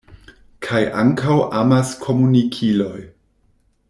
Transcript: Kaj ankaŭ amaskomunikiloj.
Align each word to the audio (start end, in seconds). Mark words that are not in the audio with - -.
Kaj 0.67 0.79
ankaŭ 1.01 1.35
amaskomunikiloj. 1.59 2.97